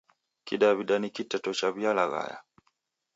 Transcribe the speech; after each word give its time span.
Kidaw'ida 0.47 0.95
ni 0.99 1.09
kiteto 1.15 1.51
chaw'ialaghaya. 1.59 2.37